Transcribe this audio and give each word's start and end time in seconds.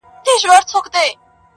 •دي 0.25 0.33
مــــړ 0.49 0.61
ســي. 0.95 1.09